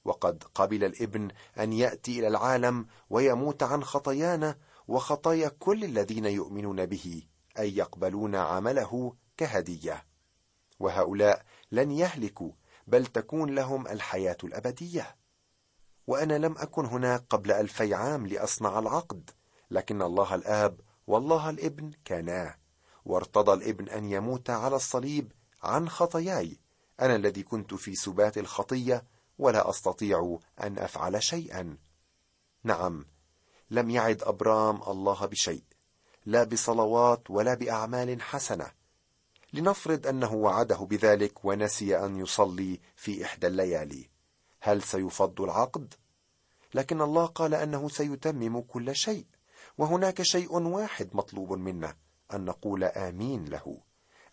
وقد 0.05 0.45
قبل 0.55 0.85
الابن 0.85 1.29
أن 1.59 1.73
يأتي 1.73 2.19
إلى 2.19 2.29
العالم 2.29 2.87
ويموت 3.11 3.63
عن 3.63 3.85
خطايانا 3.85 4.59
وخطايا 4.89 5.49
كل 5.49 5.85
الذين 5.85 6.25
يؤمنون 6.25 6.87
به 6.87 7.23
اي 7.59 7.77
يقبلون 7.77 8.35
عمله 8.35 9.17
كهدية. 9.37 10.07
وهؤلاء 10.81 11.43
لن 11.73 11.91
يهلكوا 11.91 12.53
بل 12.87 13.07
تكون 13.07 13.55
لهم 13.55 13.89
الحياة 13.89 14.37
الأبدية. 14.45 15.17
وأنا 16.07 16.39
لم 16.39 16.59
أكن 16.59 16.87
هناك 16.87 17.25
قبل 17.31 17.53
ألفي 17.53 17.95
عام 17.95 18.27
لأصنع 18.27 18.79
العقد 18.79 19.31
لكن 19.71 20.03
الله 20.03 20.35
الآب 20.35 20.81
والله 21.07 21.51
الابن 21.51 21.91
كانا. 22.05 22.66
وارتضى 23.07 23.53
الابن 23.53 23.89
أن 23.89 24.05
يموت 24.05 24.51
على 24.51 24.77
الصليب 24.77 25.33
عن 25.63 25.89
خطاياي. 25.89 26.59
أنا 27.01 27.17
الذي 27.17 27.43
كنت 27.43 27.75
في 27.75 27.95
سبات 27.95 28.39
الخطية 28.39 29.05
ولا 29.39 29.71
أستطيع 29.71 30.39
أن 30.63 30.79
أفعل 30.79 31.23
شيئا. 31.23 31.77
نعم 32.65 33.07
لم 33.71 33.91
يعد 33.91 34.23
أبرام 34.23 34.83
الله 34.83 35.27
بشيء 35.27 35.63
لا 36.27 36.45
بصلوات 36.45 37.31
ولا 37.31 37.55
بأعمال 37.55 38.23
حسنة. 38.23 38.71
لنفرض 39.53 40.07
أنه 40.07 40.35
وعده 40.35 40.77
بذلك 40.77 41.45
ونسي 41.45 41.99
أن 41.99 42.17
يصلي 42.17 42.81
في 42.97 43.25
إحدى 43.25 43.47
الليالي. 43.47 44.11
هل 44.61 44.83
سيفض 44.83 45.41
العقد؟ 45.41 45.95
لكن 46.75 47.01
الله 47.01 47.27
قال 47.27 47.55
أنه 47.55 47.89
سيتمم 47.89 48.61
كل 48.61 48.97
شيء 48.97 49.27
وهناك 49.79 50.23
شيء 50.23 50.53
واحد 50.53 51.11
مطلوب 51.13 51.53
منا 51.53 51.97
أن 52.35 52.45
نقول 52.45 52.85
آمين 52.85 53.45
له 53.45 53.79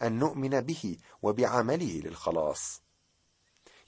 أن 0.02 0.20
نؤمن 0.20 0.62
به 0.62 0.98
وبعمله 1.22 2.02
للخلاص. 2.06 2.82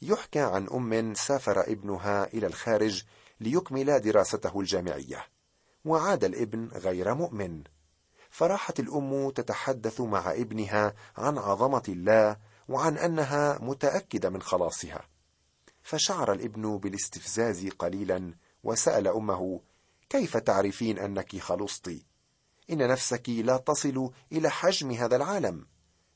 يحكى 0.02 0.40
عن 0.40 0.68
أم 0.68 1.14
سافر 1.14 1.62
ابنها 1.62 2.24
إلى 2.24 2.48
الخارج 2.48 3.04
ليكمل 3.40 4.00
دراسته 4.00 4.60
الجامعية 4.60 5.26
وعاد 5.86 6.24
الابن 6.24 6.68
غير 6.68 7.14
مؤمن. 7.14 7.64
فراحت 8.30 8.80
الأم 8.80 9.30
تتحدث 9.30 10.02
مع 10.02 10.32
ابنها 10.32 10.94
عن 11.18 11.38
عظمة 11.38 11.84
الله 11.88 12.38
وعن 12.68 12.98
أنها 12.98 13.60
متأكدة 13.62 14.30
من 14.30 14.42
خلاصها. 14.42 15.02
فشعر 15.82 16.32
الابن 16.32 16.78
بالاستفزاز 16.78 17.68
قليلا 17.68 18.34
وسأل 18.64 19.08
أمه 19.08 19.62
كيف 20.10 20.38
تعرفين 20.38 21.00
أنك 21.00 21.38
خلصت؟ 21.38 22.06
إن 22.70 22.88
نفسك 22.88 23.30
لا 23.30 23.58
تصل 23.58 24.12
إلى 24.32 24.50
حجم 24.50 24.92
هذا 24.92 25.16
العالم. 25.16 25.68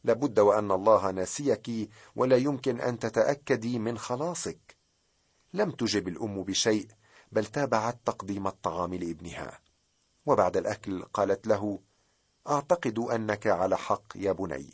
لابد 0.04 0.40
وأن 0.40 0.72
الله 0.72 1.12
ناسيك 1.12 1.90
ولا 2.16 2.38
يمكن 2.38 2.82
أن 2.82 3.00
تتاكدي 3.00 3.80
من 3.80 3.98
خلاصك. 3.98 4.78
لم 5.54 5.72
تجب 5.72 6.08
الأم 6.08 6.44
بشيء 6.44 6.88
بل 7.32 7.46
تابعت 7.46 8.00
تقديم 8.06 8.48
الطعام 8.48 8.94
لابنها. 8.94 9.60
وبعد 10.26 10.58
الأكل 10.58 11.04
قالت 11.04 11.48
له 11.48 11.80
أعتقد 12.50 13.00
أنك 13.00 13.48
على 13.48 13.78
حق 13.78 14.14
يا 14.16 14.32
بني. 14.32 14.74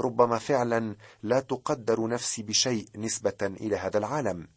ربما 0.00 0.38
فعلا 0.38 0.96
لا 1.22 1.40
تقدر 1.40 2.08
نفسي 2.08 2.42
بشيء 2.42 2.88
نسبة 2.96 3.38
إلى 3.42 3.76
هذا 3.76 3.98
العالم. 3.98 4.48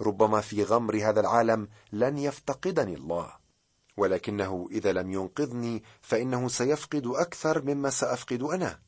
ربما 0.00 0.40
في 0.40 0.62
غمر 0.62 0.96
هذا 0.96 1.20
العالم 1.20 1.68
لن 1.92 2.18
يفتقدني 2.18 2.94
الله. 2.94 3.39
ولكنه 3.96 4.68
إذا 4.70 4.92
لم 4.92 5.12
ينقذني 5.12 5.82
فإنه 6.02 6.48
سيفقد 6.48 7.06
أكثر 7.06 7.62
مما 7.62 7.90
سأفقد 7.90 8.42
أنا. 8.42 8.80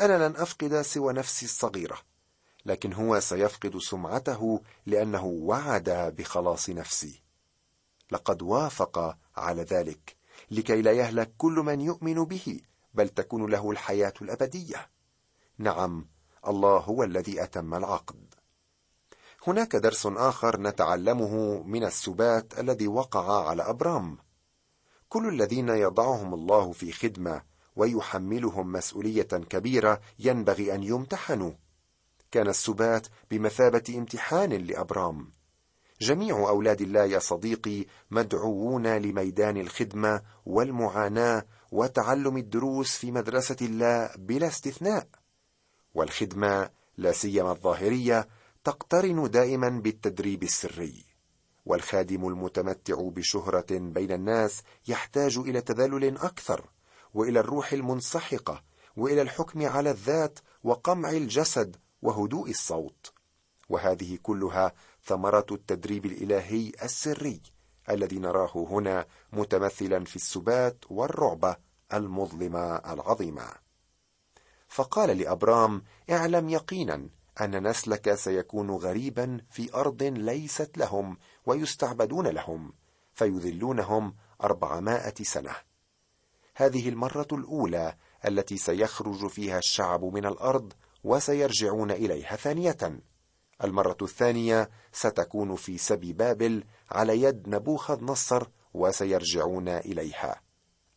أنا 0.00 0.28
لن 0.28 0.36
أفقد 0.36 0.82
سوى 0.82 1.12
نفسي 1.12 1.44
الصغيرة 1.46 1.98
لكن 2.66 2.92
هو 2.92 3.20
سيفقد 3.20 3.78
سمعته 3.78 4.62
لأنه 4.86 5.24
وعد 5.24 6.14
بخلاص 6.18 6.70
نفسي. 6.70 7.22
لقد 8.10 8.42
وافق 8.42 9.16
على 9.36 9.62
ذلك 9.62 10.16
لكي 10.50 10.82
لا 10.82 10.92
يهلك 10.92 11.32
كل 11.38 11.52
من 11.52 11.80
يؤمن 11.80 12.24
به 12.24 12.60
بل 12.94 13.08
تكون 13.08 13.50
له 13.50 13.70
الحياة 13.70 14.14
الأبدية. 14.22 14.90
نعم 15.58 16.08
الله 16.46 16.78
هو 16.78 17.04
الذي 17.04 17.42
أتم 17.42 17.74
العقد. 17.74 18.34
هناك 19.46 19.76
درس 19.76 20.06
آخر 20.06 20.60
نتعلمه 20.60 21.62
من 21.62 21.84
السبات 21.84 22.58
الذي 22.58 22.88
وقع 22.88 23.48
على 23.48 23.62
أبرام. 23.62 24.25
كل 25.08 25.28
الذين 25.28 25.68
يضعهم 25.68 26.34
الله 26.34 26.72
في 26.72 26.92
خدمة 26.92 27.42
ويحملهم 27.76 28.72
مسؤولية 28.72 29.22
كبيرة 29.22 30.00
ينبغي 30.18 30.74
أن 30.74 30.82
يمتحنوا. 30.82 31.52
كان 32.30 32.48
السبات 32.48 33.06
بمثابة 33.30 33.82
امتحان 33.98 34.52
لأبرام. 34.52 35.30
جميع 36.00 36.48
أولاد 36.48 36.80
الله 36.80 37.04
يا 37.04 37.18
صديقي 37.18 37.86
مدعوون 38.10 38.86
لميدان 38.96 39.56
الخدمة 39.56 40.22
والمعاناة 40.46 41.44
وتعلم 41.72 42.36
الدروس 42.36 42.96
في 42.96 43.10
مدرسة 43.10 43.56
الله 43.62 44.10
بلا 44.16 44.46
استثناء. 44.46 45.06
والخدمة 45.94 46.70
لا 46.96 47.12
سيما 47.12 47.50
الظاهرية 47.50 48.28
تقترن 48.64 49.30
دائما 49.30 49.68
بالتدريب 49.68 50.42
السري. 50.42 51.15
والخادم 51.66 52.28
المتمتع 52.28 52.94
بشهرة 53.00 53.66
بين 53.70 54.12
الناس 54.12 54.62
يحتاج 54.88 55.38
إلى 55.38 55.60
تذلل 55.60 56.18
أكثر 56.18 56.70
وإلى 57.14 57.40
الروح 57.40 57.72
المنسحقة 57.72 58.62
وإلى 58.96 59.22
الحكم 59.22 59.66
على 59.66 59.90
الذات 59.90 60.38
وقمع 60.64 61.10
الجسد 61.10 61.76
وهدوء 62.02 62.50
الصوت. 62.50 63.12
وهذه 63.68 64.18
كلها 64.22 64.72
ثمرة 65.04 65.46
التدريب 65.52 66.06
الإلهي 66.06 66.72
السري 66.82 67.42
الذي 67.90 68.18
نراه 68.18 68.66
هنا 68.70 69.06
متمثلا 69.32 70.04
في 70.04 70.16
السبات 70.16 70.84
والرعبة 70.90 71.56
المظلمة 71.92 72.76
العظيمة. 72.76 73.48
فقال 74.68 75.18
لأبرام 75.18 75.82
اعلم 76.10 76.48
يقينا 76.48 77.08
أن 77.40 77.68
نسلك 77.68 78.14
سيكون 78.14 78.70
غريبا 78.70 79.40
في 79.50 79.74
أرض 79.74 80.02
ليست 80.02 80.78
لهم 80.78 81.18
ويستعبدون 81.46 82.26
لهم 82.26 82.72
فيذلونهم 83.14 84.14
أربعمائة 84.42 85.14
سنة. 85.22 85.54
هذه 86.54 86.88
المرة 86.88 87.28
الأولى 87.32 87.96
التي 88.24 88.56
سيخرج 88.56 89.26
فيها 89.26 89.58
الشعب 89.58 90.04
من 90.04 90.26
الأرض 90.26 90.72
وسيرجعون 91.04 91.90
إليها 91.90 92.36
ثانية. 92.36 93.00
المرة 93.64 93.96
الثانية 94.02 94.70
ستكون 94.92 95.56
في 95.56 95.78
سبي 95.78 96.12
بابل 96.12 96.64
على 96.90 97.22
يد 97.22 97.48
نبوخذ 97.48 98.04
نصر 98.04 98.46
وسيرجعون 98.74 99.68
إليها. 99.68 100.40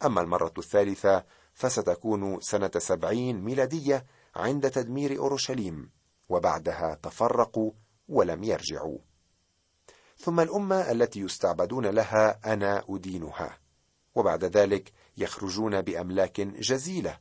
أما 0.05 0.21
المرة 0.21 0.53
الثالثة 0.57 1.23
فستكون 1.53 2.41
سنة 2.41 2.71
سبعين 2.77 3.41
ميلادية 3.43 4.05
عند 4.35 4.71
تدمير 4.71 5.19
أورشليم 5.19 5.89
وبعدها 6.29 6.99
تفرقوا 7.03 7.71
ولم 8.09 8.43
يرجعوا. 8.43 9.08
ثم 10.19 10.39
الأمة 10.39 10.91
التي 10.91 11.19
يستعبدون 11.19 11.85
لها 11.85 12.53
أنا 12.53 12.83
أدينها. 12.89 13.57
وبعد 14.15 14.45
ذلك 14.45 14.93
يخرجون 15.17 15.81
بأملاك 15.81 16.41
جزيلة. 16.41 17.17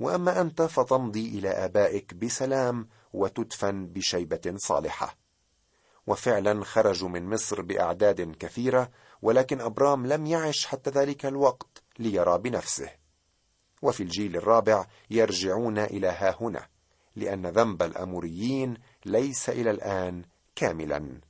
وأما 0.00 0.40
أنت 0.40 0.62
فتمضي 0.62 1.38
إلى 1.38 1.48
آبائك 1.48 2.14
بسلام 2.14 2.88
وتدفن 3.12 3.86
بشيبة 3.86 4.54
صالحة. 4.56 5.16
وفعلا 6.06 6.64
خرجوا 6.64 7.08
من 7.08 7.30
مصر 7.30 7.62
بأعداد 7.62 8.36
كثيرة 8.36 8.90
ولكن 9.22 9.60
أبرام 9.60 10.06
لم 10.06 10.26
يعش 10.26 10.66
حتى 10.66 10.90
ذلك 10.90 11.26
الوقت 11.26 11.82
ليرى 11.98 12.38
بنفسه. 12.38 12.90
وفي 13.82 14.02
الجيل 14.02 14.36
الرابع 14.36 14.86
يرجعون 15.10 15.78
إلى 15.78 16.08
ها 16.08 16.36
هنا 16.40 16.68
لأن 17.16 17.46
ذنب 17.46 17.82
الأموريين 17.82 18.76
ليس 19.04 19.50
إلى 19.50 19.70
الآن 19.70 20.24
كاملا. 20.56 21.20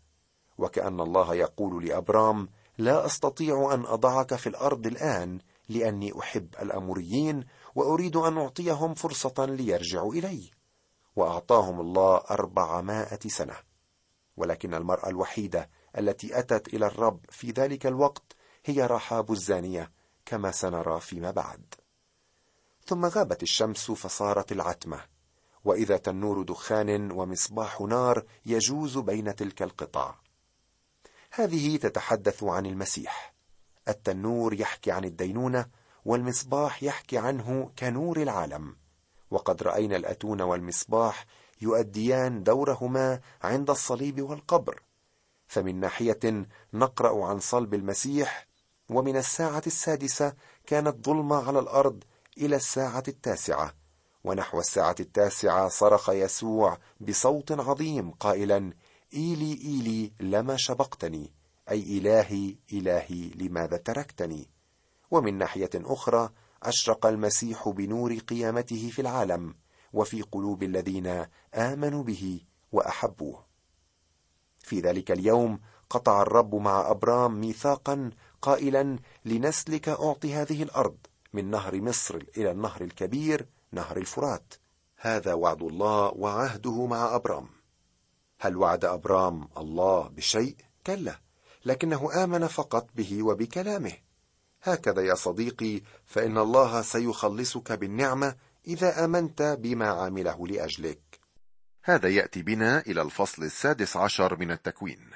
وكأن 0.61 1.01
الله 1.01 1.35
يقول 1.35 1.87
لأبرام 1.87 2.49
لا 2.79 3.07
أستطيع 3.07 3.75
أن 3.75 3.87
أضعك 3.87 4.35
في 4.35 4.49
الأرض 4.49 4.87
الآن 4.87 5.39
لأني 5.69 6.19
أحب 6.19 6.55
الأموريين 6.63 7.45
وأريد 7.75 8.17
أن 8.17 8.39
أعطيهم 8.39 8.95
فرصة 8.95 9.45
ليرجعوا 9.45 10.15
إلي. 10.15 10.51
وأعطاهم 11.17 11.81
الله 11.81 12.23
أربعمائة 12.31 13.29
سنة. 13.29 13.57
ولكن 14.37 14.75
المرأة 14.75 15.09
الوحيدة 15.09 15.71
التي 15.99 16.39
أتت 16.39 16.75
إلى 16.75 16.87
الرب 16.87 17.21
في 17.31 17.51
ذلك 17.51 17.87
الوقت 17.87 18.37
هي 18.65 18.87
رحاب 18.87 19.33
الزانية 19.33 19.93
كما 20.27 20.51
سنرى 20.51 21.01
فيما 21.01 21.31
بعد. 21.31 21.75
ثم 22.87 23.07
غابت 23.07 23.43
الشمس 23.43 23.91
فصارت 23.91 24.53
العتمة. 24.53 25.01
وإذا 25.65 25.97
تنور 25.97 26.43
دخان 26.43 27.13
ومصباح 27.13 27.81
نار 27.81 28.25
يجوز 28.47 28.99
بين 28.99 29.35
تلك 29.35 29.63
القطع. 29.63 30.15
هذه 31.33 31.77
تتحدث 31.77 32.45
عن 32.45 32.67
المسيح. 32.67 33.35
التنور 33.89 34.55
يحكي 34.55 34.91
عن 34.91 35.05
الدينونة 35.05 35.67
والمصباح 36.05 36.83
يحكي 36.83 37.19
عنه 37.19 37.71
كنور 37.79 38.23
العالم. 38.23 38.77
وقد 39.31 39.63
رأينا 39.63 39.97
الأتون 39.97 40.41
والمصباح 40.41 41.27
يؤديان 41.61 42.43
دورهما 42.43 43.21
عند 43.43 43.71
الصليب 43.71 44.23
والقبر. 44.23 44.83
فمن 45.47 45.81
ناحية 45.81 46.47
نقرأ 46.75 47.27
عن 47.27 47.41
صلب 47.41 47.75
المسيح 47.75 48.47
ومن 48.89 49.17
الساعة 49.17 49.63
السادسة 49.67 50.35
كانت 50.67 51.07
ظلمه 51.07 51.49
على 51.49 51.59
الأرض 51.59 52.05
إلى 52.39 52.57
الساعة 52.57 53.03
التاسعة. 53.09 53.75
ونحو 54.25 54.61
الساعة 54.61 54.97
التاسعة 55.01 55.69
صرخ 55.69 56.11
يسوع 56.11 56.79
بصوت 57.01 57.53
عظيم 57.53 58.11
قائلا 58.11 58.73
إيلي 59.15 59.53
إيلي 59.65 60.13
لما 60.21 60.57
شبقتني. 60.57 61.33
أي 61.71 61.99
إلهي 61.99 62.57
إلهي 62.73 63.31
لماذا 63.35 63.77
تركتني؟ 63.77 64.49
ومن 65.11 65.39
ناحية 65.39 65.71
أخرى 65.75 66.31
أشرق 66.63 67.07
المسيح 67.07 67.69
بنور 67.69 68.15
قيامته 68.15 68.91
في 68.91 69.03
العالم 69.03 69.55
وفي 69.93 70.23
قلوب 70.23 70.63
الذين 70.63 71.27
آمنوا 71.55 72.03
به 72.03 72.41
وأحبوه. 72.73 73.45
في 74.59 74.81
ذلك 74.81 75.11
اليوم 75.11 75.61
قطع 75.91 76.23
الرب 76.23 76.55
مع 76.55 76.91
أبرام 76.91 77.41
ميثاقا 77.41 78.11
قائلا 78.43 78.99
لنسلك 79.25 79.89
أعطي 79.89 80.35
هذه 80.35 80.63
الأرض 80.63 80.97
من 81.33 81.51
نهر 81.51 81.81
مصر 81.81 82.17
إلى 82.37 82.51
النهر 82.51 82.81
الكبير 82.81 83.47
نهر 83.73 83.97
الفرات. 83.97 84.55
هذا 84.97 85.35
وعد 85.35 85.63
الله 85.63 86.13
وعهده 86.17 86.87
مع 86.87 87.15
أبرام. 87.15 87.60
هل 88.43 88.57
وعد 88.57 88.85
أبرام 88.85 89.49
الله 89.57 90.09
بشيء؟ 90.09 90.57
كلا 90.87 91.21
لكنه 91.65 92.25
آمن 92.25 92.47
فقط 92.47 92.89
به 92.95 93.23
وبكلامه. 93.23 93.93
هكذا 94.63 95.03
يا 95.03 95.15
صديقي 95.15 95.81
فإن 96.07 96.39
الله 96.39 96.83
سيخلصك 96.83 97.73
بالنعمة 97.73 98.37
إذا 98.67 99.05
آمنت 99.05 99.43
بما 99.43 99.89
عمله 99.89 100.47
لأجلك. 100.47 101.21
هذا 101.85 102.09
يأتي 102.09 102.43
بنا 102.43 102.81
إلى 102.81 103.03
الفصل 103.03 103.43
السادس 103.43 103.97
عشر 103.97 104.37
من 104.37 104.51
التكوين. 104.51 105.11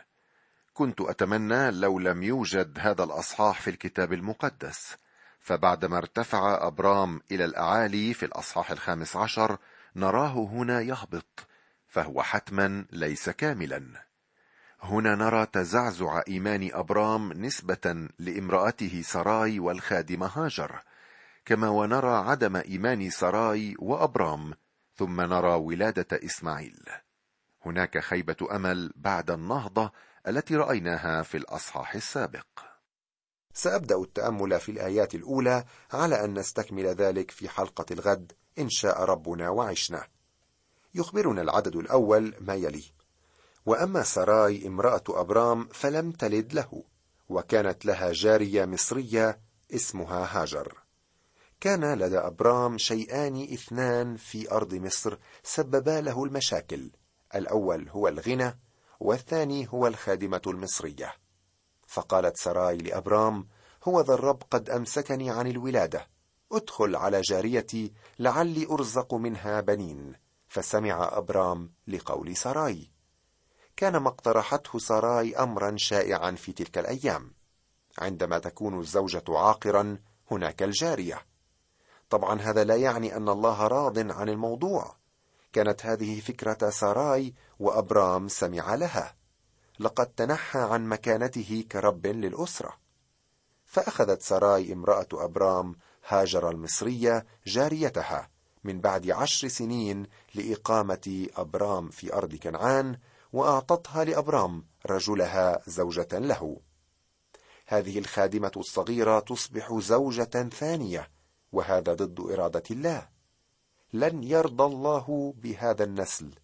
كنت 0.74 1.00
أتمنى 1.00 1.70
لو 1.70 1.98
لم 1.98 2.22
يوجد 2.22 2.78
هذا 2.80 3.04
الأصحاح 3.04 3.60
في 3.60 3.70
الكتاب 3.70 4.12
المقدس 4.12 4.96
فبعدما 5.40 5.98
ارتفع 5.98 6.66
أبرام 6.66 7.20
إلى 7.32 7.44
الأعالي 7.44 8.14
في 8.14 8.26
الأصحاح 8.26 8.70
الخامس 8.70 9.16
عشر 9.16 9.58
نراه 9.96 10.48
هنا 10.52 10.80
يهبط 10.80 11.46
فهو 11.94 12.22
حتما 12.22 12.85
ليس 12.92 13.30
كاملا. 13.30 14.07
هنا 14.80 15.14
نرى 15.14 15.46
تزعزع 15.46 16.22
إيمان 16.28 16.70
أبرام 16.72 17.33
نسبة 17.33 18.09
لامرأته 18.18 19.02
سراي 19.02 19.59
والخادمه 19.59 20.26
هاجر 20.26 20.83
كما 21.44 21.68
ونرى 21.68 22.16
عدم 22.16 22.57
إيمان 22.57 23.11
سراي 23.11 23.76
وأبرام 23.78 24.54
ثم 24.96 25.20
نرى 25.20 25.54
ولادة 25.54 26.07
إسماعيل. 26.12 26.85
هناك 27.66 27.98
خيبة 27.98 28.37
أمل 28.52 28.92
بعد 28.96 29.30
النهضة 29.30 29.92
التي 30.28 30.57
رأيناها 30.57 31.22
في 31.22 31.37
الأصحاح 31.37 31.94
السابق. 31.94 32.46
سأبدأ 33.52 33.96
التأمل 33.96 34.61
في 34.61 34.72
الآيات 34.72 35.14
الأولى 35.14 35.64
على 35.92 36.24
أن 36.24 36.38
نستكمل 36.38 36.87
ذلك 36.87 37.30
في 37.30 37.48
حلقة 37.48 37.87
الغد 37.90 38.33
إن 38.59 38.70
شاء 38.70 39.02
ربنا 39.02 39.48
وعشنا. 39.48 40.13
يخبرنا 40.94 41.42
العدد 41.42 41.76
الأول 41.76 42.35
ما 42.40 42.54
يلي. 42.54 42.85
وأما 43.66 44.02
سراي 44.02 44.66
امرأة 44.66 45.02
أبرام 45.09 45.68
فلم 45.72 46.12
تلد 46.12 46.52
له 46.52 46.83
وكانت 47.28 47.87
لها 47.87 48.12
جارية 48.12 48.64
مصرية 48.64 49.40
اسمها 49.74 50.42
هاجر. 50.42 50.85
كان 51.61 51.94
لدى 51.94 52.18
أبرام 52.18 52.78
شيئان 52.78 53.42
اثنان 53.52 54.16
في 54.16 54.52
أرض 54.52 54.74
مصر 54.74 55.18
سببا 55.42 56.00
له 56.00 56.24
المشاكل. 56.24 56.90
الأول 57.35 57.88
هو 57.88 58.09
الغنى 58.09 58.59
والثاني 59.00 59.68
هو 59.70 59.87
الخادمة 59.87 60.42
المصرية. 60.46 61.14
فقالت 61.87 62.37
سراي 62.37 62.76
لأبرام 62.76 63.48
هو 63.85 64.00
ذا 64.00 64.14
الرب 64.14 64.42
قد 64.50 64.70
أمسكني 64.70 65.30
عن 65.30 65.46
الولادة. 65.46 66.09
ادخل 66.52 66.96
على 66.96 67.20
جاريتي 67.20 67.92
لعلي 68.18 68.66
أرزق 68.66 69.14
منها 69.14 69.61
بنين. 69.61 70.23
فسمع 70.54 71.08
أبرام 71.12 71.72
لقول 71.86 72.36
سراي. 72.36 72.90
كان 73.76 73.96
ما 73.96 74.08
اقترحته 74.08 74.78
سراي 74.78 75.36
امرا 75.36 75.74
شائعا 75.76 76.30
في 76.30 76.52
تلك 76.52 76.78
الأيام. 76.78 77.34
عندما 77.98 78.38
تكون 78.38 78.80
الزوجة 78.80 79.24
عاقرا 79.28 79.98
هناك 80.30 80.62
الجارية. 80.62 81.26
طبعا 82.10 82.40
هذا 82.40 82.64
لا 82.64 82.76
يعني 82.76 83.16
أن 83.16 83.28
الله 83.28 83.66
راض 83.66 83.98
عن 83.98 84.28
الموضوع. 84.28 84.96
كانت 85.52 85.86
هذه 85.86 86.20
فكرة 86.20 86.70
سراي 86.70 87.34
وأبرام 87.58 88.28
سمع 88.28 88.74
لها. 88.74 89.16
لقد 89.78 90.06
تنحى 90.06 90.58
عن 90.58 90.88
مكانته 90.88 91.64
كرب 91.72 92.06
للأسرة. 92.06 92.78
فأخذت 93.64 94.22
سراي 94.22 94.72
امرأة 94.72 95.08
أبرام 95.12 95.76
هاجر 96.08 96.50
المصرية 96.50 97.26
جاريتها. 97.46 98.33
من 98.64 98.81
بعد 98.81 99.11
عشر 99.11 99.48
سنين 99.48 100.07
لإقامة 100.35 101.27
أبرام 101.37 101.88
في 101.88 102.14
أرض 102.14 102.35
كنعان 102.35 102.98
وأعطتها 103.33 104.05
لأبرام 104.05 104.64
رجلها 104.87 105.62
زوجة 105.66 106.09
له. 106.12 106.61
هذه 107.66 107.98
الخادمة 107.98 108.53
الصغيرة 108.57 109.20
تصبح 109.20 109.79
زوجة 109.79 110.48
ثانية 110.48 111.11
وهذا 111.53 111.94
ضد 111.94 112.20
إرادة 112.20 112.62
الله. 112.70 113.09
لن 113.92 114.22
يرضى 114.22 114.64
الله 114.64 115.35
بهذا 115.37 115.85
النسل. 115.85 116.35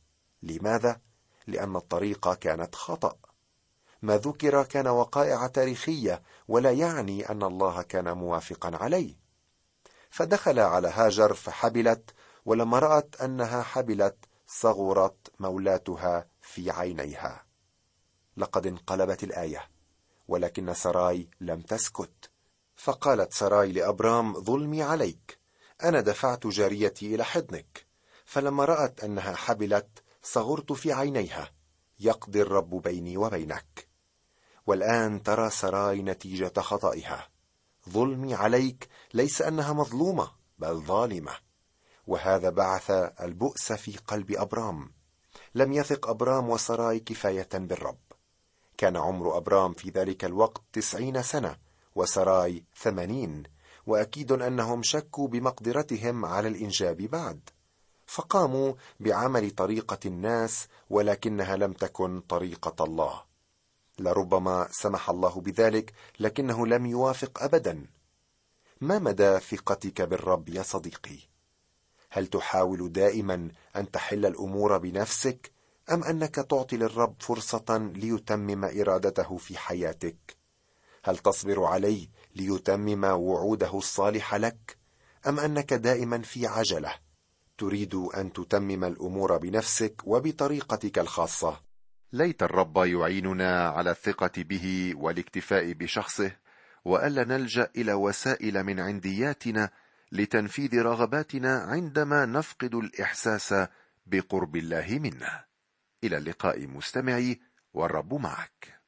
لماذا؟ 0.42 1.00
لأن 1.46 1.76
الطريقة 1.76 2.34
كانت 2.34 2.74
خطأ. 2.74 3.16
ما 4.02 4.16
ذكر 4.16 4.62
كان 4.64 4.88
وقائع 4.88 5.46
تاريخية 5.46 6.22
ولا 6.48 6.70
يعني 6.70 7.30
أن 7.30 7.42
الله 7.42 7.82
كان 7.82 8.12
موافقا 8.12 8.76
عليه. 8.76 9.19
فدخل 10.10 10.58
على 10.58 10.88
هاجر 10.88 11.34
فحبلت 11.34 12.10
ولما 12.44 12.78
رأت 12.78 13.20
أنها 13.20 13.62
حبلت 13.62 14.16
صغرت 14.46 15.32
مولاتها 15.40 16.26
في 16.42 16.70
عينيها. 16.70 17.44
لقد 18.36 18.66
انقلبت 18.66 19.24
الآية 19.24 19.68
ولكن 20.28 20.74
سراي 20.74 21.28
لم 21.40 21.60
تسكت. 21.60 22.30
فقالت 22.76 23.32
سراي 23.32 23.72
لأبرام 23.72 24.40
ظلمي 24.40 24.82
عليك 24.82 25.38
أنا 25.84 26.00
دفعت 26.00 26.46
جاريتي 26.46 27.14
إلى 27.14 27.24
حضنك. 27.24 27.86
فلما 28.24 28.64
رأت 28.64 29.04
أنها 29.04 29.34
حبلت 29.34 30.02
صغرت 30.22 30.72
في 30.72 30.92
عينيها 30.92 31.52
يقضي 32.00 32.42
الرب 32.42 32.82
بيني 32.82 33.16
وبينك. 33.16 33.88
والآن 34.66 35.22
ترى 35.22 35.50
سراي 35.50 36.02
نتيجة 36.02 36.60
خطئها. 36.60 37.28
ظلمي 37.88 38.34
عليك 38.34 38.88
ليس 39.14 39.42
أنها 39.42 39.72
مظلومة 39.72 40.30
بل 40.58 40.74
ظالمة. 40.74 41.32
وهذا 42.06 42.50
بعث 42.50 42.90
البؤس 43.20 43.72
في 43.72 43.96
قلب 44.06 44.32
أبرام. 44.32 44.92
لم 45.54 45.72
يثق 45.72 46.08
أبرام 46.08 46.50
وسراي 46.50 47.00
كفاية 47.00 47.48
بالرب. 47.54 47.98
كان 48.78 48.96
عمر 48.96 49.36
أبرام 49.36 49.72
في 49.72 49.90
ذلك 49.90 50.24
الوقت 50.24 50.62
تسعين 50.72 51.22
سنة 51.22 51.56
وسراي 51.94 52.64
ثمانين 52.76 53.42
وأكيد 53.86 54.32
أنهم 54.32 54.82
شكوا 54.82 55.28
بمقدرتهم 55.28 56.24
على 56.24 56.48
الإنجاب 56.48 56.96
بعد. 56.96 57.40
فقاموا 58.06 58.72
بعمل 59.00 59.50
طريقة 59.50 59.98
الناس 60.06 60.68
ولكنها 60.90 61.56
لم 61.56 61.72
تكن 61.72 62.20
طريقة 62.20 62.84
الله. 62.84 63.29
لربما 64.00 64.68
سمح 64.70 65.10
الله 65.10 65.40
بذلك 65.40 65.92
لكنه 66.20 66.66
لم 66.66 66.86
يوافق 66.86 67.42
ابدا. 67.42 67.86
ما 68.80 68.98
مدى 68.98 69.40
ثقتك 69.40 70.02
بالرب 70.02 70.48
يا 70.48 70.62
صديقي؟ 70.62 71.18
هل 72.10 72.26
تحاول 72.26 72.92
دائما 72.92 73.48
أن 73.76 73.90
تحل 73.90 74.26
الأمور 74.26 74.78
بنفسك 74.78 75.52
أم 75.92 76.04
أنك 76.04 76.34
تعطي 76.34 76.76
للرب 76.76 77.14
فرصة 77.18 77.90
ليتمم 77.94 78.64
إرادته 78.64 79.36
في 79.36 79.58
حياتك؟ 79.58 80.36
هل 81.04 81.18
تصبر 81.18 81.64
عليه 81.64 82.08
ليتمم 82.36 83.04
وعوده 83.04 83.78
الصالحه 83.78 84.36
لك 84.36 84.78
أم 85.26 85.40
أنك 85.40 85.74
دائما 85.74 86.22
في 86.22 86.46
عجلة؟ 86.46 86.94
تريد 87.58 87.94
أن 87.94 88.32
تتمم 88.32 88.84
الأمور 88.84 89.38
بنفسك 89.38 90.02
وبطريقتك 90.04 90.98
الخاصة. 90.98 91.69
ليت 92.12 92.42
الرب 92.42 92.76
يعيننا 92.76 93.68
على 93.68 93.90
الثقة 93.90 94.30
به 94.36 94.92
والاكتفاء 94.96 95.72
بشخصه 95.72 96.36
وألا 96.84 97.24
نلجأ 97.24 97.70
إلى 97.76 97.92
وسائل 97.92 98.64
من 98.64 98.80
عندياتنا 98.80 99.70
لتنفيذ 100.12 100.82
رغباتنا 100.82 101.58
عندما 101.58 102.26
نفقد 102.26 102.74
الإحساس 102.74 103.54
بقرب 104.06 104.56
الله 104.56 104.98
منا. 104.98 105.44
إلى 106.04 106.16
اللقاء 106.16 106.66
مستمعي 106.66 107.40
والرب 107.72 108.14
معك. 108.14 108.79